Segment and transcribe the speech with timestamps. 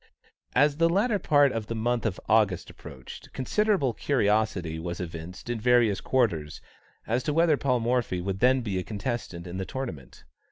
[0.55, 5.59] As the latter part of the month of August approached, considerable curiosity was evinced in
[5.59, 6.59] various quarters
[7.05, 10.23] as to whether Paul Morphy would then be a contestant in the tournament.